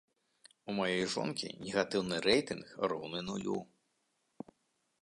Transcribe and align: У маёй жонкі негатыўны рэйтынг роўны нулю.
У 0.71 0.73
маёй 0.79 1.01
жонкі 1.15 1.51
негатыўны 1.65 2.15
рэйтынг 2.29 2.65
роўны 2.95 3.19
нулю. 3.31 3.59